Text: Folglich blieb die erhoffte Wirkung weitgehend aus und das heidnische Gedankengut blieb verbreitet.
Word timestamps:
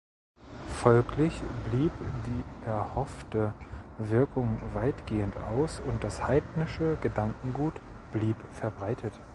Folglich 0.77 1.39
blieb 1.69 1.91
die 2.25 2.43
erhoffte 2.65 3.53
Wirkung 3.99 4.59
weitgehend 4.73 5.37
aus 5.37 5.79
und 5.79 6.03
das 6.03 6.23
heidnische 6.25 6.97
Gedankengut 7.03 7.79
blieb 8.11 8.37
verbreitet. 8.49 9.13